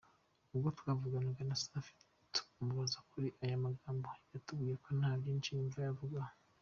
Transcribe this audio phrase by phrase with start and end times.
[0.53, 1.93] Ubwo twavuganaga na Safi
[2.33, 6.33] tumubaza kuri aya magambo, yatubwiye ko nta byinshi yumva yayavugaho.